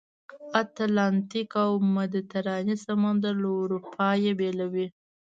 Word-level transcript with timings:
اتلانتیک 0.61 1.51
او 1.65 1.71
مدیترانې 1.95 2.75
سمندر 2.85 3.33
له 3.43 3.49
اروپا 3.61 4.07
یې 4.23 4.31
بېلوي. 4.39 4.87